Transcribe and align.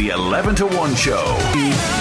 The 0.00 0.08
11 0.08 0.54
to 0.54 0.66
1 0.66 0.94
show. 0.94 1.99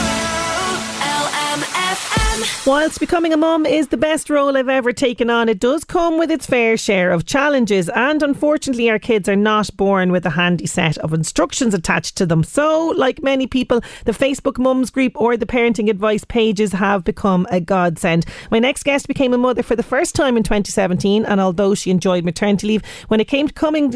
Whilst 2.66 3.00
becoming 3.00 3.34
a 3.34 3.38
mum 3.38 3.66
is 3.66 3.88
the 3.88 3.98
best 3.98 4.30
role 4.30 4.56
I've 4.56 4.70
ever 4.70 4.94
taken 4.94 5.30
on, 5.30 5.50
it 5.50 5.59
does 5.59 5.84
come 5.84 6.18
with 6.18 6.32
its 6.32 6.46
fair 6.46 6.78
share 6.78 7.12
of 7.12 7.26
challenges, 7.26 7.90
and 7.90 8.22
unfortunately, 8.23 8.90
our 8.90 9.00
kids 9.00 9.28
are 9.28 9.36
not 9.36 9.76
born 9.76 10.12
with 10.12 10.26
a 10.26 10.30
handy 10.30 10.66
set 10.66 10.98
of 11.00 11.14
instructions 11.14 11.73
attached 11.73 12.16
to 12.18 12.26
them. 12.26 12.44
So, 12.44 12.94
like 12.96 13.23
many 13.23 13.48
people, 13.48 13.81
the 14.06 14.12
Facebook 14.12 14.58
Mums 14.58 14.90
group 14.90 15.14
or 15.16 15.36
the 15.36 15.46
parenting 15.46 15.90
advice 15.90 16.23
pages 16.23 16.72
have 16.72 17.04
become 17.04 17.48
a 17.50 17.59
godsend. 17.59 18.26
My 18.52 18.59
next 18.59 18.84
guest 18.84 19.08
became 19.08 19.34
a 19.34 19.38
mother 19.38 19.64
for 19.64 19.76
the 19.76 19.84
first 19.84 20.16
time 20.16 20.38
in 20.38 20.44
2017, 20.44 21.26
and 21.26 21.42
although 21.42 21.74
she 21.74 21.92
enjoyed 21.92 22.24
maternity 22.24 22.68
leave, 22.68 22.84
when 23.09 23.20
it 23.20 23.28
came 23.28 23.48
to 23.48 23.53
coming 23.53 23.92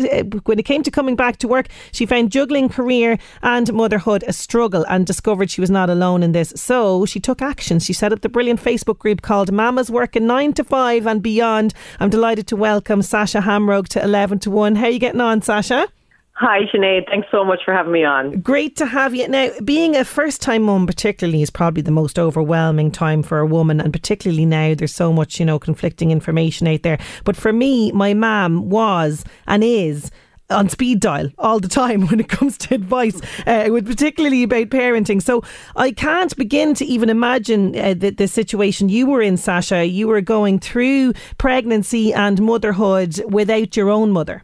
when 0.45 0.59
it 0.59 0.66
came 0.66 0.83
to 0.83 0.91
coming 0.91 1.16
back 1.16 1.38
to 1.38 1.47
work, 1.47 1.67
she 1.91 2.05
found 2.05 2.31
juggling 2.31 2.67
career 2.67 3.19
and 3.41 3.72
motherhood 3.72 4.23
a 4.28 4.33
struggle, 4.33 4.85
and 4.89 5.05
discovered 5.05 5.52
she 5.52 5.61
was 5.61 5.69
not 5.69 5.89
alone 5.89 6.23
in 6.23 6.31
this. 6.31 6.52
So 6.55 7.05
she 7.05 7.19
took 7.19 7.41
action. 7.41 7.80
She 7.80 7.94
set 7.94 8.11
up 8.11 8.22
the 8.22 8.32
brilliant 8.33 8.61
Facebook 8.61 8.97
group 8.97 9.21
called 9.21 9.51
Mama's 9.53 9.89
Working 9.89 10.27
9 10.27 10.53
to 10.53 10.63
5 10.65 11.07
and 11.07 11.21
Beyond. 11.21 11.73
I'm 12.01 12.09
delighted 12.09 12.47
to 12.47 12.57
welcome 12.57 13.01
Sasha 13.01 13.39
Hamrogue 13.39 13.87
to 13.89 14.03
11 14.03 14.39
to 14.39 14.51
1. 14.51 14.75
How 14.75 14.85
are 14.85 14.89
you 14.89 14.99
getting 14.99 15.21
on, 15.21 15.41
Sasha? 15.41 15.87
Hi, 16.35 16.61
Sinead. 16.73 17.05
Thanks 17.07 17.27
so 17.29 17.45
much 17.45 17.59
for 17.63 17.75
having 17.75 17.93
me 17.93 18.03
on. 18.03 18.41
Great 18.41 18.75
to 18.77 18.87
have 18.87 19.13
you. 19.13 19.27
Now, 19.27 19.51
being 19.63 19.95
a 19.95 20.03
first 20.03 20.41
time 20.41 20.63
mum, 20.63 20.87
particularly, 20.87 21.43
is 21.43 21.51
probably 21.51 21.83
the 21.83 21.91
most 21.91 22.17
overwhelming 22.17 22.89
time 22.89 23.21
for 23.21 23.37
a 23.37 23.45
woman, 23.45 23.79
and 23.79 23.93
particularly 23.93 24.45
now 24.45 24.73
there's 24.73 24.95
so 24.95 25.13
much, 25.13 25.39
you 25.39 25.45
know, 25.45 25.59
conflicting 25.59 26.09
information 26.09 26.67
out 26.67 26.81
there. 26.81 26.97
But 27.23 27.37
for 27.37 27.53
me, 27.53 27.91
my 27.91 28.15
mum 28.15 28.67
was 28.71 29.23
and 29.45 29.63
is 29.63 30.09
on 30.53 30.69
speed 30.69 30.99
dial 30.99 31.29
all 31.37 31.59
the 31.59 31.67
time 31.67 32.07
when 32.07 32.19
it 32.19 32.29
comes 32.29 32.57
to 32.59 32.75
advice, 32.75 33.19
uh, 33.45 33.67
with 33.69 33.85
particularly 33.87 34.43
about 34.43 34.67
parenting. 34.67 35.21
So 35.21 35.43
I 35.75 35.91
can't 35.91 36.35
begin 36.37 36.73
to 36.75 36.85
even 36.85 37.09
imagine 37.09 37.78
uh, 37.78 37.94
the, 37.95 38.11
the 38.11 38.28
situation 38.28 38.89
you 38.89 39.07
were 39.07 39.22
in, 39.22 39.38
Sasha. 39.38 39.85
You 39.85 40.07
were 40.07 40.22
going 40.22 40.59
through 40.59 41.13
pregnancy 41.38 42.13
and 42.13 42.41
motherhood 42.41 43.22
without 43.29 43.75
your 43.75 43.89
own 43.89 44.11
mother. 44.11 44.44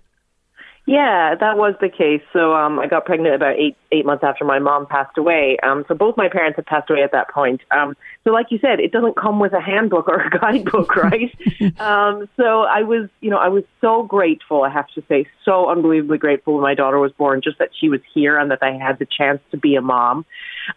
Yeah, 0.90 1.36
that 1.36 1.56
was 1.56 1.76
the 1.80 1.88
case. 1.88 2.24
So 2.34 2.56
um, 2.56 2.80
I 2.80 2.88
got 2.88 3.06
pregnant 3.06 3.36
about 3.36 3.60
eight 3.60 3.78
eight 3.92 4.08
months 4.08 4.24
after 4.24 4.44
my 4.44 4.58
mom 4.58 4.88
passed 4.88 5.20
away. 5.20 5.56
Um, 5.62 5.86
so 5.88 5.94
both 5.94 6.18
my 6.18 6.30
parents 6.30 6.56
had 6.56 6.66
passed 6.66 6.90
away 6.90 7.04
at 7.04 7.12
that 7.12 7.30
point. 7.30 7.62
Um, 7.70 7.96
so 8.24 8.32
like 8.32 8.48
you 8.50 8.58
said, 8.58 8.80
it 8.80 8.92
doesn't 8.92 9.16
come 9.16 9.40
with 9.40 9.54
a 9.54 9.62
handbook 9.62 10.08
or 10.08 10.20
a 10.20 10.30
guidebook, 10.40 10.96
right? 10.96 11.32
um, 11.80 12.28
so 12.38 12.64
I 12.64 12.82
was, 12.82 13.08
you 13.22 13.30
know, 13.30 13.38
I 13.38 13.50
was 13.50 13.66
so 13.82 14.02
grateful. 14.02 14.64
I 14.64 14.72
have 14.72 14.88
to 14.96 15.04
say, 15.08 15.28
so 15.46 15.70
unbelievably 15.70 16.18
grateful 16.18 16.56
when 16.56 16.64
my 16.64 16.74
daughter 16.74 16.98
was 16.98 17.12
born, 17.12 17.42
just 17.44 17.60
that 17.60 17.70
she 17.80 17.88
was 17.88 18.02
here 18.12 18.40
and 18.40 18.50
that 18.50 18.64
I 18.64 18.72
had 18.72 18.98
the 18.98 19.06
chance 19.06 19.42
to 19.52 19.58
be 19.58 19.76
a 19.76 19.82
mom. 19.82 20.26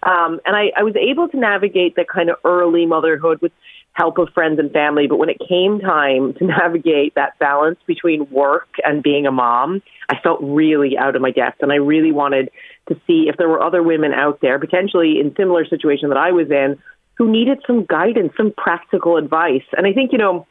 Um, 0.03 0.41
and 0.45 0.55
I, 0.55 0.73
I 0.77 0.83
was 0.83 0.95
able 0.95 1.29
to 1.29 1.39
navigate 1.39 1.97
that 1.97 2.09
kind 2.09 2.29
of 2.29 2.37
early 2.45 2.85
motherhood 2.85 3.41
with 3.41 3.53
help 3.95 4.19
of 4.19 4.29
friends 4.35 4.59
and 4.59 4.73
family. 4.73 5.07
But 5.07 5.19
when 5.19 5.29
it 5.29 5.39
came 5.49 5.81
time 5.81 6.35
to 6.35 6.45
navigate 6.47 7.15
that 7.15 7.39
balance 7.39 7.79
between 7.87 8.31
work 8.31 8.69
and 8.85 9.03
being 9.03 9.27
a 9.27 9.33
mom, 9.33 9.83
I 10.09 10.19
felt 10.23 10.41
really 10.43 10.97
out 10.97 11.17
of 11.17 11.23
my 11.23 11.31
depth. 11.31 11.63
And 11.63 11.73
I 11.73 11.77
really 11.77 12.13
wanted 12.13 12.51
to 12.89 12.95
see 13.07 13.29
if 13.29 13.37
there 13.37 13.49
were 13.49 13.63
other 13.63 13.83
women 13.83 14.13
out 14.13 14.41
there, 14.41 14.59
potentially 14.59 15.21
in 15.21 15.35
similar 15.37 15.67
situation 15.67 16.09
that 16.09 16.19
I 16.19 16.33
was 16.33 16.51
in, 16.51 16.79
who 17.15 17.31
needed 17.31 17.59
some 17.67 17.85
guidance, 17.85 18.33
some 18.37 18.53
practical 18.57 19.17
advice. 19.17 19.65
And 19.77 19.87
I 19.87 19.93
think, 19.93 20.13
you 20.13 20.19
know, 20.19 20.47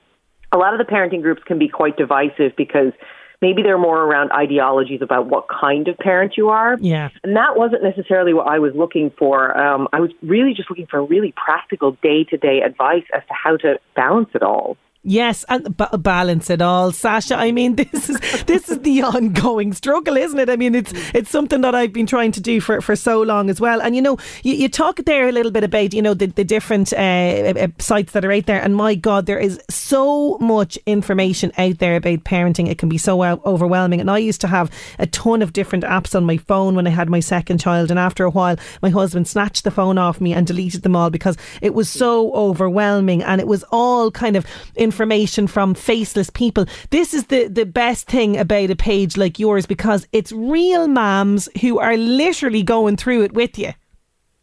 a 0.51 0.57
lot 0.57 0.73
of 0.73 0.85
the 0.85 0.91
parenting 0.91 1.21
groups 1.21 1.41
can 1.45 1.57
be 1.57 1.67
quite 1.67 1.97
divisive 1.97 2.55
because 2.55 2.93
maybe 3.41 3.63
they're 3.63 3.77
more 3.77 4.03
around 4.03 4.31
ideologies 4.31 5.01
about 5.01 5.27
what 5.27 5.47
kind 5.49 5.87
of 5.87 5.97
parent 5.97 6.37
you 6.37 6.49
are. 6.49 6.77
Yeah. 6.79 7.09
And 7.23 7.35
that 7.35 7.57
wasn't 7.57 7.83
necessarily 7.83 8.33
what 8.33 8.47
I 8.47 8.59
was 8.59 8.73
looking 8.75 9.11
for. 9.17 9.57
Um, 9.57 9.87
I 9.91 9.99
was 9.99 10.11
really 10.21 10.53
just 10.53 10.69
looking 10.69 10.87
for 10.87 11.03
really 11.03 11.33
practical 11.35 11.97
day 12.03 12.23
to 12.25 12.37
day 12.37 12.61
advice 12.61 13.03
as 13.13 13.23
to 13.27 13.33
how 13.33 13.57
to 13.57 13.79
balance 13.95 14.29
it 14.33 14.43
all. 14.43 14.77
Yes, 15.03 15.43
and 15.49 15.75
balance 16.03 16.51
it 16.51 16.61
all, 16.61 16.91
Sasha. 16.91 17.35
I 17.35 17.51
mean, 17.51 17.75
this 17.91 18.07
is 18.07 18.19
this 18.43 18.69
is 18.69 18.79
the 18.79 19.01
ongoing 19.01 19.73
struggle, 19.73 20.15
isn't 20.15 20.37
it? 20.37 20.47
I 20.47 20.55
mean, 20.55 20.75
it's 20.75 20.93
it's 21.15 21.31
something 21.31 21.61
that 21.61 21.73
I've 21.73 21.91
been 21.91 22.05
trying 22.05 22.31
to 22.33 22.41
do 22.41 22.61
for, 22.61 22.81
for 22.81 22.95
so 22.95 23.23
long 23.23 23.49
as 23.49 23.59
well. 23.59 23.81
And 23.81 23.95
you 23.95 24.01
know, 24.03 24.17
you, 24.43 24.53
you 24.53 24.69
talk 24.69 24.97
there 24.97 25.27
a 25.27 25.31
little 25.31 25.51
bit 25.51 25.63
about 25.63 25.95
you 25.95 26.03
know 26.03 26.13
the 26.13 26.27
the 26.27 26.43
different 26.43 26.93
uh, 26.93 26.97
uh, 26.97 27.67
sites 27.79 28.13
that 28.13 28.23
are 28.23 28.31
out 28.31 28.45
there, 28.45 28.61
and 28.61 28.75
my 28.75 28.93
God, 28.93 29.25
there 29.25 29.39
is 29.39 29.59
so 29.71 30.37
much 30.37 30.77
information 30.85 31.51
out 31.57 31.79
there 31.79 31.95
about 31.95 32.19
parenting. 32.19 32.69
It 32.69 32.77
can 32.77 32.89
be 32.89 32.99
so 32.99 33.23
overwhelming. 33.23 34.01
And 34.01 34.11
I 34.11 34.19
used 34.19 34.41
to 34.41 34.47
have 34.47 34.69
a 34.99 35.07
ton 35.07 35.41
of 35.41 35.51
different 35.51 35.83
apps 35.83 36.13
on 36.13 36.25
my 36.25 36.37
phone 36.37 36.75
when 36.75 36.85
I 36.85 36.91
had 36.91 37.09
my 37.09 37.21
second 37.21 37.59
child, 37.59 37.89
and 37.89 37.99
after 37.99 38.23
a 38.23 38.29
while, 38.29 38.55
my 38.83 38.89
husband 38.89 39.27
snatched 39.27 39.63
the 39.63 39.71
phone 39.71 39.97
off 39.97 40.21
me 40.21 40.31
and 40.31 40.45
deleted 40.45 40.83
them 40.83 40.95
all 40.95 41.09
because 41.09 41.37
it 41.59 41.73
was 41.73 41.89
so 41.89 42.31
overwhelming, 42.33 43.23
and 43.23 43.41
it 43.41 43.47
was 43.47 43.63
all 43.71 44.11
kind 44.11 44.35
of 44.35 44.45
in 44.75 44.90
information 44.91 45.47
from 45.47 45.73
faceless 45.73 46.29
people. 46.29 46.65
This 46.89 47.13
is 47.13 47.27
the, 47.27 47.47
the 47.47 47.65
best 47.65 48.07
thing 48.07 48.37
about 48.37 48.69
a 48.69 48.75
page 48.75 49.15
like 49.15 49.39
yours 49.39 49.65
because 49.65 50.05
it's 50.11 50.33
real 50.33 50.89
moms 50.89 51.47
who 51.61 51.79
are 51.79 51.95
literally 51.95 52.61
going 52.61 52.97
through 52.97 53.23
it 53.23 53.31
with 53.31 53.57
you. 53.57 53.71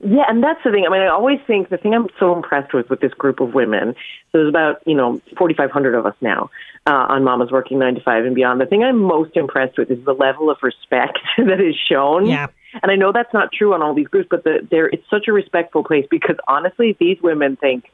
Yeah, 0.01 0.23
and 0.29 0.43
that's 0.43 0.61
the 0.65 0.71
thing. 0.71 0.87
I 0.89 0.93
mean, 0.93 1.03
I 1.03 1.09
always 1.09 1.41
think 1.47 1.69
the 1.69 1.77
thing 1.77 1.93
I'm 1.93 2.07
so 2.19 2.35
impressed 2.35 2.73
with 2.73 2.89
with 2.89 3.01
this 3.01 3.13
group 3.15 3.41
of 3.41 3.53
women. 3.53 3.95
So 4.31 4.39
there's 4.39 4.49
about 4.49 4.81
you 4.87 4.95
know 4.95 5.21
4,500 5.37 5.95
of 5.95 6.07
us 6.07 6.15
now 6.21 6.51
uh, 6.87 7.07
on 7.09 7.25
Mama's 7.25 7.51
Working 7.51 7.81
Nine 7.81 7.97
to 7.97 8.01
Five 8.01 8.25
and 8.25 8.35
Beyond. 8.35 8.61
The 8.61 8.67
thing 8.67 8.85
I'm 8.85 9.01
most 9.01 9.37
impressed 9.37 9.77
with 9.77 9.91
is 9.91 10.03
the 10.05 10.15
level 10.15 10.51
of 10.51 10.59
respect 10.63 11.19
that 11.37 11.61
is 11.61 11.75
shown. 11.77 12.27
Yeah. 12.27 12.47
And 12.81 12.93
I 12.93 12.97
know 12.97 13.13
that's 13.13 13.35
not 13.35 13.51
true 13.53 13.75
on 13.75 13.83
all 13.83 13.93
these 13.93 14.07
groups, 14.07 14.29
but 14.31 14.45
the, 14.45 14.67
there 14.71 14.87
it's 14.87 15.05
such 15.11 15.27
a 15.27 15.33
respectful 15.33 15.83
place 15.83 16.07
because 16.09 16.37
honestly, 16.47 16.97
these 17.01 17.19
women 17.21 17.57
think 17.57 17.87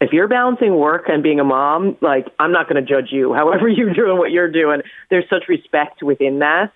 if 0.00 0.12
you're 0.12 0.28
balancing 0.28 0.76
work 0.76 1.04
and 1.08 1.22
being 1.22 1.40
a 1.40 1.44
mom, 1.44 1.96
like 2.00 2.26
I'm 2.38 2.52
not 2.52 2.68
going 2.68 2.84
to 2.84 2.88
judge 2.88 3.08
you. 3.10 3.34
However 3.34 3.68
you're 3.68 3.94
doing 3.94 4.18
what 4.18 4.30
you're 4.30 4.50
doing, 4.50 4.82
there's 5.10 5.28
such 5.28 5.48
respect 5.48 6.02
within 6.02 6.40
that, 6.40 6.72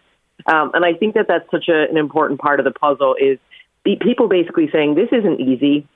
um, 0.46 0.73
and 0.75 0.85
I 0.85 0.94
think 0.94 1.14
that 1.14 1.26
that's 1.29 1.49
such 1.50 1.69
a, 1.69 1.88
an 1.91 1.96
important 1.96 2.41
part 2.41 2.61
of 2.61 2.64
the 2.64 2.73
puzzle. 2.73 3.17
Is 3.20 3.38
people 3.85 4.29
basically 4.29 4.69
saying 4.73 4.94
this 4.94 5.08
isn't 5.12 5.41
easy, 5.41 5.87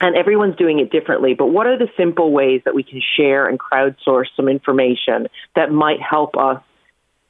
and 0.00 0.16
everyone's 0.16 0.56
doing 0.56 0.78
it 0.78 0.90
differently. 0.90 1.34
But 1.34 1.46
what 1.46 1.66
are 1.66 1.78
the 1.78 1.88
simple 1.96 2.32
ways 2.32 2.62
that 2.64 2.74
we 2.74 2.82
can 2.82 3.00
share 3.16 3.46
and 3.46 3.58
crowdsource 3.58 4.26
some 4.36 4.48
information 4.48 5.28
that 5.56 5.70
might 5.70 6.00
help 6.00 6.36
us 6.36 6.62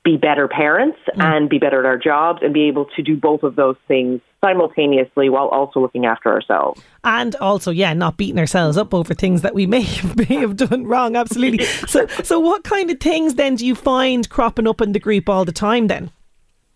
be 0.04 0.16
better 0.16 0.48
parents 0.48 0.98
mm. 1.14 1.22
and 1.22 1.48
be 1.48 1.58
better 1.58 1.80
at 1.80 1.86
our 1.86 1.98
jobs 1.98 2.40
and 2.42 2.54
be 2.54 2.68
able 2.68 2.86
to 2.96 3.02
do 3.02 3.16
both 3.16 3.42
of 3.42 3.56
those 3.56 3.76
things 3.86 4.20
simultaneously 4.42 5.28
while 5.28 5.48
also 5.48 5.80
looking 5.80 6.06
after 6.06 6.30
ourselves. 6.30 6.80
And 7.04 7.36
also, 7.36 7.70
yeah, 7.70 7.92
not 7.92 8.16
beating 8.16 8.38
ourselves 8.38 8.78
up 8.78 8.94
over 8.94 9.12
things 9.12 9.42
that 9.42 9.54
we 9.54 9.66
may 9.66 9.82
have, 9.82 10.16
may 10.28 10.36
have 10.36 10.56
done 10.56 10.86
wrong. 10.86 11.16
Absolutely. 11.16 11.64
so, 11.64 12.06
so 12.22 12.40
what 12.40 12.64
kind 12.64 12.90
of 12.90 12.98
things 13.00 13.34
then 13.34 13.56
do 13.56 13.66
you 13.66 13.74
find 13.74 14.28
cropping 14.30 14.66
up 14.66 14.80
in 14.80 14.92
the 14.92 15.00
group 15.00 15.28
all 15.28 15.44
the 15.44 15.52
time 15.52 15.88
then? 15.88 16.10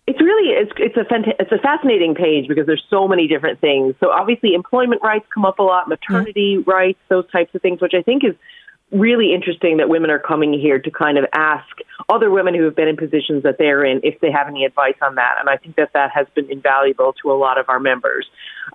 It's 0.06 0.20
really 0.20 0.50
it's 0.50 0.70
it's 0.76 0.96
a 0.98 1.10
fant- 1.10 1.34
it's 1.40 1.50
a 1.50 1.56
fascinating 1.56 2.14
page 2.14 2.46
because 2.46 2.66
there's 2.66 2.84
so 2.90 3.08
many 3.08 3.26
different 3.26 3.58
things. 3.58 3.94
So 4.00 4.10
obviously 4.10 4.52
employment 4.52 5.00
rights 5.02 5.24
come 5.32 5.46
up 5.46 5.58
a 5.58 5.62
lot, 5.62 5.88
maternity 5.88 6.58
rights, 6.58 6.98
those 7.08 7.24
types 7.30 7.54
of 7.54 7.62
things, 7.62 7.80
which 7.80 7.94
I 7.94 8.02
think 8.02 8.22
is 8.22 8.34
really 8.90 9.32
interesting 9.34 9.78
that 9.78 9.88
women 9.88 10.10
are 10.10 10.18
coming 10.18 10.52
here 10.52 10.78
to 10.78 10.90
kind 10.90 11.18
of 11.18 11.24
ask 11.32 11.66
other 12.08 12.30
women 12.30 12.54
who 12.54 12.64
have 12.64 12.76
been 12.76 12.88
in 12.88 12.96
positions 12.96 13.42
that 13.42 13.56
they're 13.58 13.84
in 13.84 14.00
if 14.04 14.20
they 14.20 14.30
have 14.30 14.46
any 14.46 14.64
advice 14.64 14.94
on 15.02 15.16
that. 15.16 15.36
And 15.40 15.48
I 15.48 15.56
think 15.56 15.76
that 15.76 15.92
that 15.94 16.10
has 16.14 16.26
been 16.34 16.50
invaluable 16.50 17.12
to 17.22 17.32
a 17.32 17.34
lot 17.34 17.58
of 17.58 17.68
our 17.68 17.80
members. 17.80 18.26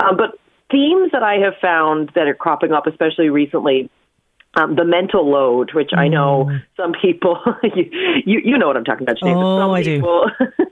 Um, 0.03 0.17
but 0.17 0.37
themes 0.71 1.11
that 1.13 1.23
I 1.23 1.35
have 1.35 1.53
found 1.61 2.11
that 2.15 2.27
are 2.27 2.33
cropping 2.33 2.73
up, 2.73 2.87
especially 2.87 3.29
recently, 3.29 3.89
um, 4.55 4.75
the 4.75 4.83
mental 4.83 5.29
load, 5.29 5.73
which 5.73 5.91
I 5.95 6.07
know 6.07 6.45
Mm. 6.49 6.63
some 6.75 6.93
people, 6.99 7.39
you, 7.75 7.89
you, 8.25 8.41
you 8.43 8.57
know 8.57 8.67
what 8.67 8.77
I'm 8.77 8.83
talking 8.83 9.03
about, 9.03 9.17
Oh, 9.21 9.59
some 9.59 9.71
I 9.71 9.83
do. 9.83 10.01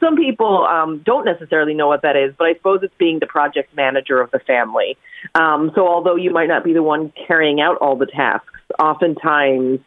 some 0.00 0.16
people 0.16 0.64
um, 0.66 1.02
don't 1.04 1.24
necessarily 1.24 1.74
know 1.74 1.88
what 1.88 2.02
that 2.02 2.16
is, 2.16 2.34
but 2.38 2.46
I 2.46 2.54
suppose 2.54 2.80
it's 2.82 2.94
being 2.98 3.18
the 3.18 3.26
project 3.26 3.74
manager 3.76 4.20
of 4.20 4.30
the 4.30 4.40
family. 4.40 4.96
Um, 5.34 5.72
so 5.74 5.86
although 5.86 6.16
you 6.16 6.30
might 6.30 6.48
not 6.48 6.64
be 6.64 6.72
the 6.72 6.82
one 6.82 7.12
carrying 7.26 7.60
out 7.60 7.78
all 7.78 7.96
the 7.96 8.06
tasks, 8.06 8.60
oftentimes 8.78 9.80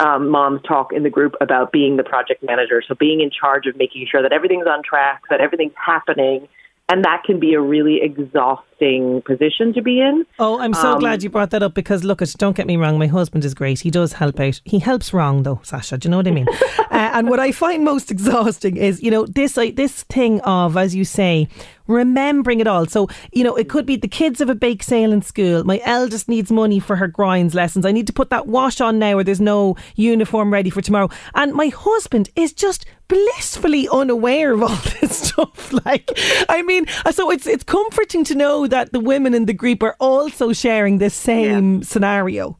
um, 0.00 0.28
moms 0.28 0.60
talk 0.62 0.92
in 0.92 1.02
the 1.02 1.10
group 1.10 1.34
about 1.40 1.72
being 1.72 1.96
the 1.96 2.04
project 2.04 2.42
manager. 2.42 2.82
So 2.86 2.94
being 2.94 3.20
in 3.20 3.30
charge 3.30 3.66
of 3.66 3.76
making 3.76 4.06
sure 4.10 4.22
that 4.22 4.32
everything's 4.32 4.66
on 4.66 4.82
track, 4.82 5.22
that 5.30 5.40
everything's 5.40 5.72
happening. 5.74 6.48
And 6.90 7.04
that 7.04 7.22
can 7.24 7.38
be 7.38 7.52
a 7.52 7.60
really 7.60 8.00
exhausting 8.02 9.20
position 9.26 9.74
to 9.74 9.82
be 9.82 10.00
in. 10.00 10.24
Oh, 10.38 10.58
I'm 10.58 10.72
so 10.72 10.92
Um, 10.92 11.00
glad 11.00 11.22
you 11.22 11.28
brought 11.28 11.50
that 11.50 11.62
up 11.62 11.74
because 11.74 12.02
look, 12.02 12.22
it, 12.22 12.34
don't 12.38 12.56
get 12.56 12.66
me 12.66 12.76
wrong, 12.76 12.98
my 12.98 13.06
husband 13.08 13.44
is 13.44 13.52
great. 13.52 13.80
He 13.80 13.90
does 13.90 14.14
help 14.14 14.40
out. 14.40 14.60
He 14.64 14.78
helps 14.78 15.12
wrong 15.12 15.42
though, 15.42 15.60
Sasha. 15.62 15.98
Do 15.98 16.06
you 16.06 16.10
know 16.10 16.16
what 16.16 16.26
I 16.28 16.30
mean? 16.30 16.48
uh, 16.78 16.84
and 16.90 17.28
what 17.28 17.40
I 17.40 17.52
find 17.52 17.84
most 17.84 18.10
exhausting 18.16 18.76
is, 18.76 19.02
you 19.02 19.10
know, 19.10 19.26
this 19.26 19.54
this 19.54 20.04
thing 20.04 20.40
of, 20.42 20.76
as 20.76 20.94
you 20.94 21.04
say, 21.04 21.48
remembering 21.88 22.60
it 22.60 22.66
all. 22.66 22.86
So, 22.86 23.08
you 23.32 23.42
know, 23.42 23.56
it 23.56 23.68
could 23.68 23.86
be 23.86 23.96
the 23.96 24.06
kids 24.06 24.38
have 24.38 24.48
a 24.48 24.54
bake 24.54 24.82
sale 24.82 25.12
in 25.12 25.22
school. 25.22 25.64
My 25.64 25.80
eldest 25.84 26.28
needs 26.28 26.52
money 26.52 26.78
for 26.78 26.96
her 26.96 27.08
grinds 27.08 27.54
lessons. 27.54 27.84
I 27.84 27.92
need 27.92 28.06
to 28.06 28.12
put 28.12 28.30
that 28.30 28.46
wash 28.46 28.80
on 28.80 28.98
now, 28.98 29.18
or 29.18 29.24
there's 29.24 29.40
no 29.40 29.76
uniform 29.96 30.52
ready 30.52 30.70
for 30.70 30.82
tomorrow. 30.82 31.08
And 31.34 31.54
my 31.54 31.68
husband 31.68 32.30
is 32.36 32.52
just 32.52 32.86
blissfully 33.08 33.88
unaware 33.88 34.52
of 34.52 34.62
all 34.62 34.68
this 35.00 35.28
stuff. 35.28 35.72
Like, 35.84 36.10
I 36.48 36.62
mean, 36.62 36.86
so 37.10 37.30
it's 37.30 37.46
it's 37.46 37.64
comforting 37.64 38.24
to 38.24 38.34
know 38.34 38.66
that 38.66 38.92
the 38.92 39.00
women 39.00 39.34
in 39.34 39.46
the 39.46 39.52
group 39.52 39.82
are 39.82 39.96
also 39.98 40.52
sharing 40.52 40.98
this 40.98 41.14
same 41.14 41.82
scenario. 41.82 42.58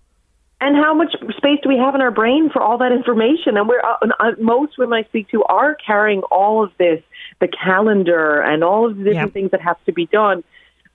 and 0.60 0.76
how 0.76 0.92
much 0.94 1.12
space 1.36 1.60
do 1.62 1.68
we 1.68 1.76
have 1.78 1.94
in 1.94 2.00
our 2.00 2.10
brain 2.10 2.50
for 2.52 2.60
all 2.60 2.78
that 2.78 2.92
information? 2.92 3.56
And 3.56 3.68
we're 3.68 3.80
uh, 3.80 4.06
uh, 4.18 4.32
most 4.40 4.78
women 4.78 4.98
I 5.04 5.08
speak 5.08 5.28
to 5.30 5.44
are 5.44 5.74
carrying 5.74 6.22
all 6.30 6.64
of 6.64 6.72
this, 6.78 7.00
the 7.40 7.48
calendar 7.48 8.40
and 8.40 8.64
all 8.64 8.86
of 8.90 8.96
the 8.96 9.04
different 9.04 9.28
Yep. 9.28 9.32
things 9.32 9.50
that 9.52 9.60
have 9.60 9.82
to 9.86 9.92
be 9.92 10.06
done 10.06 10.42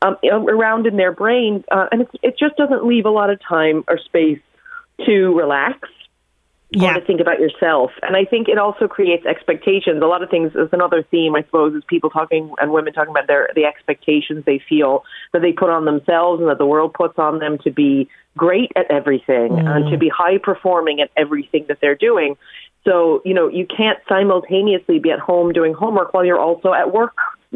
um, 0.02 0.18
around 0.24 0.86
in 0.86 0.98
their 0.98 1.12
brain, 1.14 1.64
uh, 1.72 1.88
and 1.92 2.02
it, 2.02 2.10
it 2.22 2.38
just 2.38 2.58
doesn't 2.58 2.86
leave 2.86 3.06
a 3.06 3.10
lot 3.10 3.30
of 3.30 3.40
time 3.42 3.84
or 3.88 3.98
space 3.98 4.40
to 5.06 5.34
relax 5.34 5.88
Yeah. 6.72 6.92
or 6.92 7.00
to 7.00 7.06
think 7.06 7.22
about 7.22 7.40
yourself. 7.40 7.92
And 8.02 8.16
I 8.18 8.26
think 8.26 8.50
it 8.50 8.58
also 8.58 8.88
creates 8.90 9.26
expectations. 9.26 10.02
A 10.04 10.06
lot 10.06 10.22
of 10.22 10.30
things 10.30 10.52
is 10.56 10.70
another 10.74 11.04
theme, 11.04 11.36
I 11.36 11.44
suppose, 11.44 11.74
is 11.76 11.84
people 11.88 12.10
talking 12.10 12.54
and 12.60 12.72
women 12.72 12.92
talking 12.94 13.12
about 13.12 13.28
their 13.28 13.50
the 13.56 13.64
expectations 13.66 14.44
they 14.46 14.60
feel 14.68 15.06
that 15.32 15.42
they 15.42 15.54
put 15.54 15.70
on 15.70 15.86
themselves 15.86 16.42
and 16.42 16.50
that 16.50 16.58
the 16.58 16.66
world 16.66 16.94
puts 16.94 17.18
on 17.18 17.40
them 17.40 17.58
to 17.60 17.72
be 17.72 18.10
great 18.36 18.72
at 18.76 18.90
everything 18.90 19.60
and 19.60 19.92
to 19.92 19.98
be 19.98 20.10
high 20.10 20.40
performing 20.40 21.00
at 21.00 21.12
everything 21.16 21.66
that 21.68 21.78
they're 21.80 21.96
doing. 21.96 22.36
So, 22.86 23.22
you 23.24 23.34
know, 23.34 23.48
you 23.48 23.66
can't 23.66 24.00
simultaneously 24.10 25.00
be 25.00 25.12
at 25.12 25.20
home 25.20 25.54
doing 25.54 25.74
homework 25.74 26.14
while 26.14 26.26
you're 26.26 26.40
also 26.40 26.74
at 26.74 26.94
work 26.94 27.16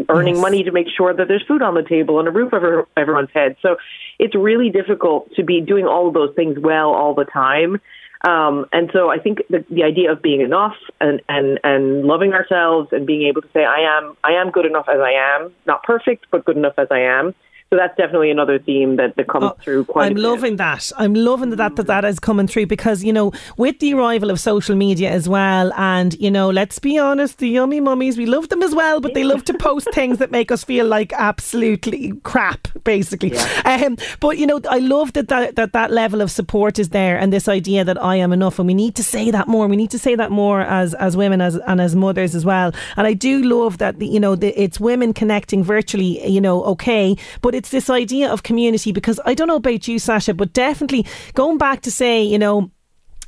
earning 0.09 0.35
Yes. 0.35 0.41
money 0.41 0.63
to 0.63 0.71
make 0.71 0.87
sure 0.95 1.13
that 1.13 1.27
there's 1.27 1.43
food 1.47 1.61
on 1.61 1.73
the 1.73 1.83
table 1.83 2.19
and 2.19 2.27
a 2.27 2.31
roof 2.31 2.53
over 2.53 2.87
everyone's 2.95 3.31
head. 3.33 3.55
So 3.61 3.77
it's 4.19 4.35
really 4.35 4.69
difficult 4.69 5.33
to 5.35 5.43
be 5.43 5.61
doing 5.61 5.85
all 5.85 6.07
of 6.07 6.13
those 6.13 6.33
things 6.35 6.57
well 6.59 6.89
all 6.89 7.13
the 7.13 7.25
time. 7.25 7.81
Um, 8.27 8.65
and 8.71 8.89
so 8.93 9.09
I 9.09 9.19
think 9.19 9.39
the, 9.49 9.63
the 9.69 9.83
idea 9.83 10.11
of 10.11 10.21
being 10.21 10.41
enough 10.41 10.75
and, 10.99 11.21
and, 11.29 11.59
and 11.63 12.03
loving 12.03 12.33
ourselves 12.33 12.89
and 12.91 13.05
being 13.05 13.27
able 13.27 13.41
to 13.41 13.47
say, 13.53 13.63
I 13.63 13.97
am, 13.97 14.17
I 14.23 14.33
am 14.33 14.49
good 14.51 14.65
enough 14.65 14.87
as 14.89 14.99
I 14.99 15.11
am, 15.11 15.53
not 15.65 15.83
perfect, 15.83 16.25
but 16.31 16.43
good 16.45 16.57
enough 16.57 16.73
as 16.77 16.87
I 16.89 16.99
am. 16.99 17.35
So 17.69 17.75
that's 17.75 17.97
definitely 17.97 18.31
another 18.31 18.59
theme 18.59 18.95
that, 18.95 19.17
that 19.17 19.27
comes 19.27 19.43
Oh, 19.43 19.57
through 19.61 19.83
quite 19.85 20.05
I'm 20.05 20.11
a 20.13 20.15
bit. 20.15 20.21
loving 20.23 20.55
that. 20.55 20.89
I'm 20.97 21.13
loving 21.13 21.49
that, 21.49 21.75
that 21.75 21.87
that 21.87 22.05
is 22.05 22.17
coming 22.17 22.47
through 22.47 22.67
because 22.67 23.03
you 23.03 23.11
know 23.11 23.33
with 23.57 23.79
the 23.79 23.93
arrival 23.93 24.31
of 24.31 24.39
social 24.39 24.73
media 24.75 25.11
as 25.11 25.27
well, 25.27 25.73
and 25.73 26.13
you 26.17 26.31
know 26.31 26.49
let's 26.49 26.79
be 26.79 26.97
honest, 26.97 27.39
the 27.39 27.49
yummy 27.49 27.81
mummies 27.81 28.17
we 28.17 28.25
love 28.25 28.47
them 28.47 28.63
as 28.63 28.73
well, 28.73 29.01
but 29.01 29.13
they 29.15 29.25
love 29.25 29.43
to 29.45 29.53
post 29.53 29.89
things 29.93 30.17
that 30.19 30.31
make 30.31 30.49
us 30.49 30.63
feel 30.63 30.85
like 30.85 31.11
absolutely 31.13 32.13
crap, 32.23 32.67
basically. 32.85 33.35
Um, 33.65 33.97
but 34.21 34.37
you 34.37 34.47
know 34.47 34.61
I 34.69 34.79
love 34.79 35.11
that, 35.13 35.27
that 35.27 35.55
that 35.57 35.73
that 35.73 35.91
level 35.91 36.21
of 36.21 36.31
support 36.31 36.79
is 36.79 36.89
there, 36.89 37.17
and 37.17 37.33
this 37.33 37.49
idea 37.49 37.83
that 37.83 38.01
I 38.01 38.15
am 38.15 38.31
enough, 38.31 38.59
and 38.59 38.67
we 38.67 38.73
need 38.75 38.95
to 38.95 39.03
say 39.03 39.29
that 39.31 39.49
more. 39.49 39.67
We 39.67 39.75
need 39.75 39.91
to 39.91 39.99
say 39.99 40.15
that 40.15 40.31
more 40.31 40.61
as 40.61 40.93
as 40.93 41.17
women 41.17 41.41
as 41.41 41.55
and 41.57 41.81
as 41.81 41.95
mothers 41.97 42.33
as 42.33 42.45
well. 42.45 42.71
And 42.95 43.05
I 43.05 43.13
do 43.13 43.43
love 43.43 43.77
that 43.79 43.99
the, 43.99 44.07
you 44.07 44.21
know 44.21 44.35
the, 44.35 44.49
it's 44.61 44.79
women 44.79 45.11
connecting 45.13 45.65
virtually, 45.65 46.25
you 46.25 46.39
know, 46.39 46.63
okay, 46.63 47.17
but 47.41 47.56
it's 47.57 47.69
this 47.69 47.89
idea 47.89 48.31
of 48.31 48.43
community 48.43 48.91
because 48.91 49.19
I 49.25 49.33
don't 49.33 49.47
know 49.47 49.55
about 49.55 49.87
you, 49.87 49.97
Sasha, 49.97 50.35
but 50.35 50.53
definitely 50.53 51.05
going 51.33 51.57
back 51.57 51.81
to 51.81 51.91
say, 51.91 52.21
you 52.21 52.37
know, 52.37 52.69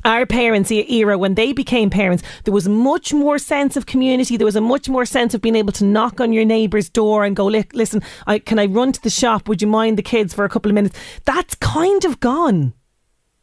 our 0.05 0.25
parents' 0.25 0.71
era, 0.71 1.17
when 1.17 1.33
they 1.33 1.51
became 1.51 1.89
parents, 1.89 2.23
there 2.45 2.53
was 2.53 2.69
much 2.69 3.11
more 3.11 3.37
sense 3.37 3.75
of 3.75 3.85
community. 3.85 4.37
There 4.37 4.45
was 4.45 4.55
a 4.55 4.61
much 4.61 4.87
more 4.87 5.05
sense 5.05 5.33
of 5.33 5.41
being 5.41 5.55
able 5.55 5.73
to 5.73 5.83
knock 5.83 6.21
on 6.21 6.31
your 6.31 6.45
neighbour's 6.45 6.89
door 6.89 7.25
and 7.25 7.35
go, 7.35 7.47
"Li- 7.47 7.67
listen, 7.73 8.01
I, 8.27 8.39
can 8.39 8.59
I 8.59 8.67
run 8.67 8.91
to 8.93 9.01
the 9.01 9.09
shop? 9.09 9.49
Would 9.49 9.61
you 9.61 9.67
mind 9.67 9.97
the 9.97 10.03
kids 10.03 10.33
for 10.33 10.45
a 10.45 10.49
couple 10.49 10.71
of 10.71 10.75
minutes? 10.75 10.97
That's 11.25 11.55
kind 11.55 12.05
of 12.05 12.19
gone. 12.19 12.73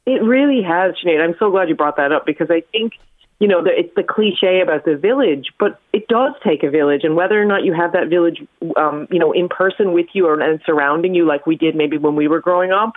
It 0.07 0.23
really 0.23 0.63
has, 0.63 0.95
Sinead. 0.95 1.21
I'm 1.21 1.35
so 1.39 1.51
glad 1.51 1.69
you 1.69 1.75
brought 1.75 1.97
that 1.97 2.13
up 2.13 2.25
because 2.25 2.49
I 2.49 2.63
think, 2.73 2.93
you 3.39 3.49
know, 3.49 3.63
it's 3.65 3.95
the 3.95 4.03
cliche 4.03 4.61
about 4.63 4.85
the 4.85 4.97
village, 4.97 5.53
but 5.59 5.79
it 5.93 6.09
does 6.09 6.33
take 6.43 6.63
a 6.63 6.71
village. 6.71 7.05
And 7.05 7.17
whether 7.17 7.41
or 7.41 7.45
not 7.45 7.65
you 7.65 7.75
have 7.75 7.93
that 7.93 8.09
village, 8.09 8.43
um, 8.77 9.07
you 9.11 9.19
know, 9.19 9.33
in 9.33 9.49
person 9.49 9.93
with 9.93 10.07
you 10.15 10.27
or 10.27 10.41
and 10.41 10.61
surrounding 10.65 11.15
you, 11.15 11.27
like 11.27 11.47
we 11.47 11.57
did 11.57 11.77
maybe 11.77 11.99
when 11.99 12.17
we 12.17 12.29
were 12.29 12.41
growing 12.41 12.73
up, 12.73 12.95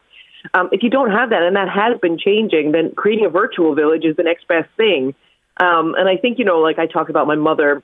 um, 0.53 0.69
if 0.71 0.81
you 0.81 0.89
don't 0.89 1.12
have 1.12 1.31
that, 1.31 1.44
and 1.44 1.57
that 1.57 1.68
has 1.69 2.00
been 2.00 2.18
changing, 2.18 2.71
then 2.71 2.94
creating 2.95 3.25
a 3.25 3.30
virtual 3.30 3.75
village 3.75 4.06
is 4.06 4.15
the 4.15 4.24
next 4.24 4.47
best 4.47 4.69
thing. 4.77 5.13
Um, 5.57 5.94
and 5.95 6.07
I 6.07 6.15
think, 6.15 6.39
you 6.39 6.45
know, 6.45 6.59
like 6.59 6.80
I 6.80 6.88
talk 6.88 7.09
about 7.09 7.27
my 7.27 7.35
mother 7.35 7.83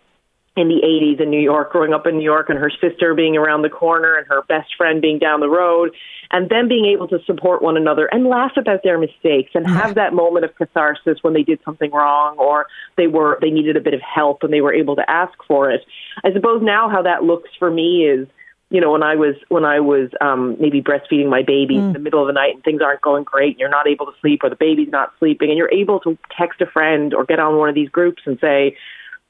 in 0.56 0.70
the 0.70 0.82
80s 0.86 1.22
in 1.22 1.30
New 1.30 1.42
York, 1.42 1.72
growing 1.72 1.94
up 1.94 2.08
in 2.08 2.18
New 2.18 2.24
York, 2.24 2.50
and 2.50 2.58
her 2.58 2.70
sister 2.70 3.14
being 3.14 3.36
around 3.36 3.62
the 3.62 3.70
corner 3.70 4.16
and 4.16 4.26
her 4.28 4.42
best 4.44 4.76
friend 4.78 5.02
being 5.02 5.20
down 5.20 5.42
the 5.42 5.50
road, 5.50 5.94
and 6.32 6.50
them 6.50 6.68
being 6.68 6.86
able 6.86 7.08
to 7.10 7.20
support 7.26 7.62
one 7.62 7.78
another 7.78 8.08
and 8.08 8.26
laugh 8.26 8.54
about 8.58 8.82
their 8.84 8.98
mistakes 8.98 9.52
and 9.54 9.68
have 9.68 9.96
that 9.96 10.14
moment 10.14 10.46
of 10.46 10.56
catharsis 10.56 11.20
when 11.22 11.34
they 11.34 11.44
did 11.44 11.60
something 11.66 11.92
wrong 11.92 12.38
or 12.38 12.68
they 12.98 13.08
were 13.08 13.38
they 13.42 13.50
needed 13.50 13.78
a 13.78 13.82
bit 13.82 13.94
of 13.94 14.02
help 14.02 14.44
and 14.44 14.52
they 14.52 14.62
were 14.62 14.74
able 14.74 14.96
to 14.96 15.10
ask 15.10 15.34
for 15.48 15.70
it. 15.70 15.82
I 16.24 16.32
suppose 16.34 16.62
now 16.64 16.90
how 16.90 17.04
that 17.04 17.24
looks 17.24 17.50
for 17.60 17.70
me 17.70 18.06
is 18.06 18.28
you 18.72 18.82
know, 18.82 18.92
when 18.92 19.04
I 19.04 19.16
was 19.16 19.36
when 19.50 19.64
I 19.64 19.80
was 19.80 20.10
um, 20.22 20.58
maybe 20.60 20.82
breastfeeding 20.82 21.30
my 21.30 21.44
baby 21.44 21.76
in 21.76 21.94
the 21.94 22.00
middle 22.00 22.20
of 22.22 22.28
the 22.28 22.34
night 22.34 22.56
and 22.56 22.64
things 22.64 22.82
aren't 22.82 23.02
going 23.02 23.24
great, 23.24 23.52
and 23.52 23.60
you're 23.60 23.70
not 23.70 23.88
able 23.88 24.08
to 24.08 24.12
sleep, 24.22 24.42
or 24.44 24.50
the 24.50 24.56
baby's 24.56 24.90
not 24.90 25.14
sleeping, 25.20 25.50
and 25.50 25.58
you're 25.58 25.72
able 25.72 26.00
to 26.00 26.18
text 26.36 26.62
a 26.62 26.66
friend 26.66 27.14
or 27.14 27.26
get 27.26 27.40
on 27.40 27.58
one 27.58 27.70
of 27.70 27.76
these 27.76 27.90
groups 27.90 28.24
and 28.26 28.40
say, 28.40 28.76